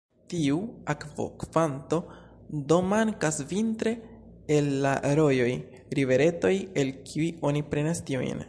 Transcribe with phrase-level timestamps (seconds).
[0.33, 0.55] Tiu
[0.93, 1.99] akvokvanto
[2.71, 3.93] do mankas vintre
[4.57, 5.51] el la rojoj,
[6.01, 8.39] riveretoj, el kiuj oni prenas tiujn.